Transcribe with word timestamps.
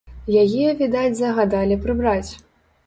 Яе, 0.43 0.65
відаць, 0.79 1.19
загадалі 1.21 1.81
прыбраць. 1.87 2.31